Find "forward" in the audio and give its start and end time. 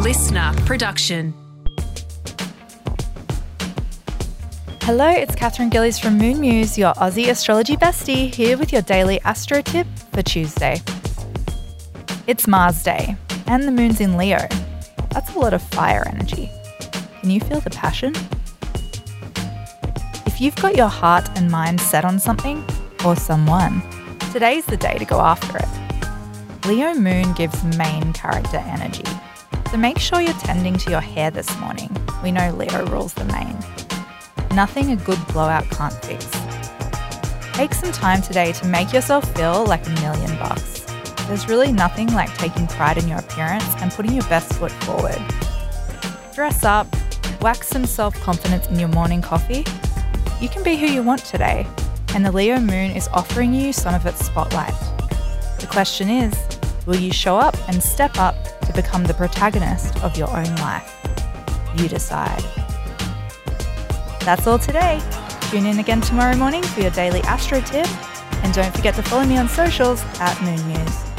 44.72-45.22